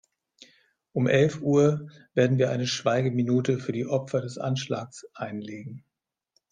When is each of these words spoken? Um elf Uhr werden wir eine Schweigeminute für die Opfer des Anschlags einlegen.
Um 0.93 1.05
elf 1.05 1.41
Uhr 1.41 1.87
werden 2.15 2.39
wir 2.39 2.49
eine 2.49 2.65
Schweigeminute 2.65 3.59
für 3.59 3.71
die 3.71 3.85
Opfer 3.85 4.19
des 4.21 4.39
Anschlags 4.39 5.05
einlegen. 5.13 5.83